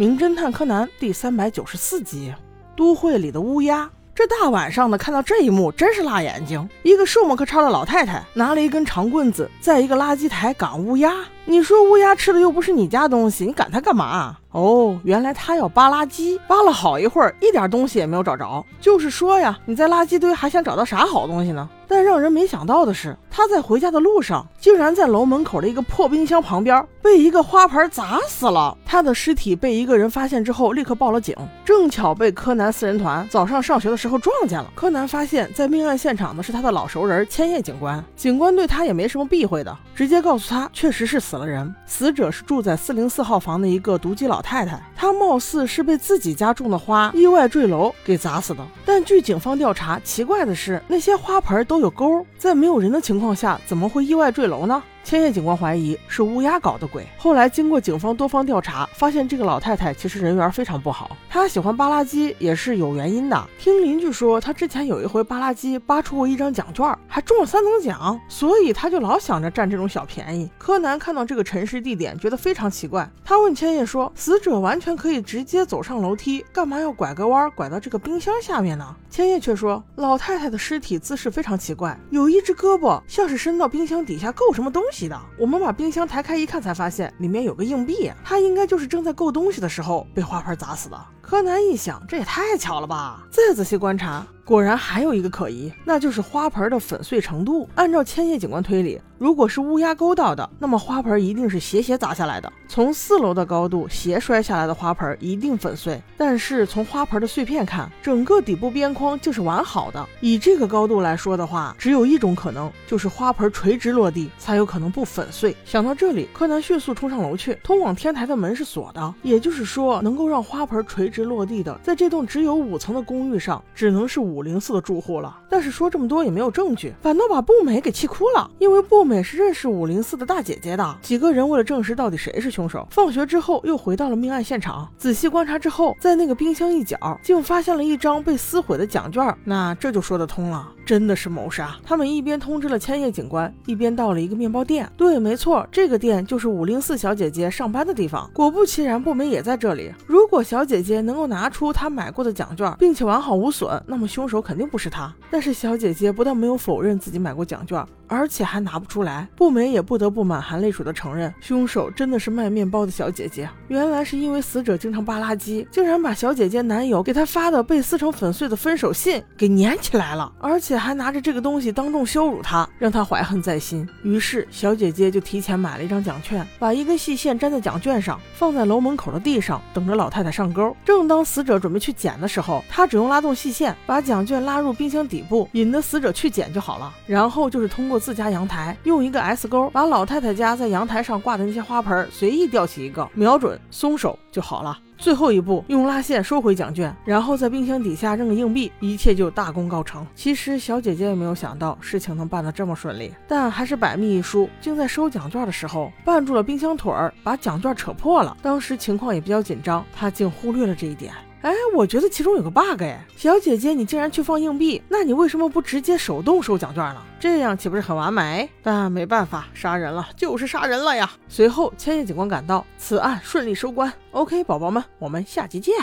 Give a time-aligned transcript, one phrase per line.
[0.00, 2.32] 名侦探柯南》第三百九十四集。
[2.74, 6.66] 都会里的乌鸦，这大晚上的看到这一幕，真是辣眼睛。
[6.82, 11.14] 一个瘦么可超的老太太拿了一根长棍子，在一个垃圾台赶乌鸦。
[11.46, 14.36] 你说乌鸦吃的又不是你家东西，你赶它干嘛？
[14.52, 18.64] 哦，原来他要扒垃圾，扒了好一会儿，一点东西也没有找着。
[18.80, 21.68] 就是说呀，你在垃圾堆还想找到啥好东西呢？
[21.86, 28.76] 但让人没想到的是，他在回家的路上，竟然在楼门口的一个破冰箱旁边被一个花盆砸死了。
[28.84, 31.36] 他的尸体被一个人发现之后，立刻报了警。
[31.64, 34.68] 正巧被柯南四人团早上上学的时候撞见了。
[34.74, 38.04] 柯南发现，在命案现场的是他的老熟人千叶警官。
[38.16, 41.72] 警官对他也没什么避讳的，直接告诉他，确实是死死了人。
[41.86, 48.66] 死者是住在四零四号房的一个独居老太太，她貌似是被自己家种的花意外坠楼给砸死的。
[48.84, 54.82] 但据警方调查，奇怪的是，那些花盆都有钩，在没有人的情况下，怎么会意外坠楼呢？
[55.02, 57.06] 千叶警官怀疑是乌鸦搞的鬼。
[57.16, 61.16] 后来经过警方多方调查，发现这个老太太其实人缘非常不好。
[61.28, 63.48] 她喜欢扒垃圾也是有原因的。
[63.58, 70.50] 听邻居说，她之前有一回扒垃圾扒出过一张奖券，还中了三等奖，所以她就老想着占这种小便宜。
[70.58, 73.10] 柯南看到这个沉尸地点，觉得非常奇怪。
[73.24, 85.20] 他问千叶说：“死者完全可以直接走上楼梯，干嘛要拐个弯拐到这个冰箱下面呢？”千叶却说：“老太太的尸体姿势非常奇怪，有一只胳膊像是伸到冰箱底下够什么东西的。
[85.38, 90.98] 我们把冰箱抬开一看，才发现里面有个硬币，她应该就是正在够东西的时候被花盆砸死的。”
[91.30, 93.24] 柯南一想，这也太巧了吧！
[93.30, 94.26] 再仔细观察。
[94.44, 97.68] 果然还有一个可疑，那就是花盆的粉碎程度。
[97.76, 102.52] 按照千叶警官推理，如果是乌鸦勾到的，那么花盆一定是斜斜砸下来的。
[102.66, 106.02] 从四楼的高度斜摔下来的花盆一定粉碎。
[106.16, 110.04] 但是从花盆的碎片看，整个底部边框就是完好的。
[110.20, 115.54] 以这个高度来说的话，只有一种可能，就是花盆垂直落地才有可能不粉碎。
[115.64, 117.56] 想到这里，柯南迅速冲上楼去。
[117.62, 124.40] 通往天台的门是锁的，也就是说，能够让花盆垂直落地的，在这栋只有五层的公寓上，只能是五。
[124.40, 128.50] 五零四的住户了，但是说这么多也没有证据，反倒把步美给气哭了。
[128.58, 130.96] 因为步美是认识五零四的大姐姐的。
[131.02, 134.88] 几个人为了证实到底谁是凶手，放学之后又回到了命案现场。
[134.96, 139.36] 仔细观察之后，在那个冰箱一角竟发现了一张被撕毁的奖券。
[139.44, 141.76] 那这就说得通了，真的是谋杀。
[141.84, 144.90] 他们一边通知了千叶警官，一边到了一个面包店。
[144.96, 148.30] 对，没错，这个店就是五零四小姐姐上班的地方。
[148.32, 149.92] 果不其然，步美也在这里。
[150.06, 154.28] 如如果小姐姐能够拿出她买过的奖券，并且完好无损，那么凶。
[154.28, 159.28] 手肯定不是她，但是小姐姐不但没有否认自己买过奖券，而且还拿不出来。
[159.34, 163.50] 步美也不得不满含泪水的承认，凶手真的是卖面包的小姐姐。
[163.66, 173.84] 原来是因为死者经常扒垃圾，竟然把小姐姐男友给她发的被撕成粉碎的分手信给粘起来了，而且还拿着这个东西当众羞辱她，让她怀恨在心。
[174.04, 180.76] 于是小姐姐就提前买了一张奖券，把一根细线粘在奖券上，放在楼门口的地上，等着老太太太上钩。
[180.84, 183.98] 正当死者准备去捡的时候，他只用拉动细线，把。
[184.10, 186.92] 奖券拉入冰箱底部，引得死者去捡就好了。
[187.06, 194.76] 然后就是通过自家阳台，用一个 S 钩把老太太家在阳台上挂的那些花盆随意吊起一个，瞄准，松手就好了。
[195.00, 200.06] 最后一步，用拉线收回奖券，然后在冰箱底下扔个硬币，一切就大功告成。
[200.14, 208.36] 其实小姐姐也没有想到事情能办得这么顺利，但还是百密一疏，竟在收奖券的时候绊住了冰箱腿儿，把奖券扯破了。
[208.42, 211.14] 当时情况也比较紧张，她竟忽略了这一点。
[211.42, 217.02] 哎，我觉得其中有个 bug 哎，小姐姐，你竟然去放硬币，那你为什么不直接手动收奖券呢？
[217.18, 218.48] 这样岂不是很完美？
[218.62, 221.10] 但没办法，杀人了就是杀人了呀。
[221.28, 223.90] 随后，千叶警官赶到，此案顺利收官。
[224.10, 225.74] OK，宝宝们，我们下集见。